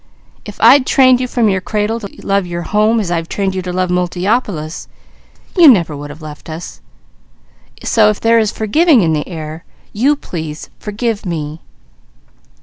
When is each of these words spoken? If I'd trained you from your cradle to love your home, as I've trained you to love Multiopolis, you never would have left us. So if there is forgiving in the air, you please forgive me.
If 0.45 0.59
I'd 0.59 0.87
trained 0.87 1.21
you 1.21 1.27
from 1.27 1.47
your 1.47 1.61
cradle 1.61 1.99
to 1.99 2.07
love 2.25 2.47
your 2.47 2.63
home, 2.63 2.99
as 2.99 3.11
I've 3.11 3.29
trained 3.29 3.53
you 3.53 3.61
to 3.61 3.71
love 3.71 3.91
Multiopolis, 3.91 4.87
you 5.55 5.69
never 5.69 5.95
would 5.95 6.09
have 6.09 6.23
left 6.23 6.49
us. 6.49 6.81
So 7.83 8.09
if 8.09 8.19
there 8.19 8.39
is 8.39 8.51
forgiving 8.51 9.01
in 9.03 9.13
the 9.13 9.27
air, 9.27 9.63
you 9.93 10.15
please 10.15 10.71
forgive 10.79 11.23
me. 11.23 11.59